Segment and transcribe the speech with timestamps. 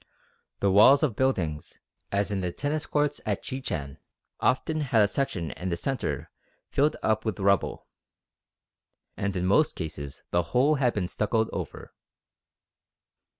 [0.61, 1.79] The walls of buildings,
[2.11, 3.99] as in the Tennis Court at Chichen,
[4.39, 6.31] often had a section in the centre
[6.71, 7.85] filled up with rubble.
[9.15, 11.93] And in most cases the whole had been stuccoed over.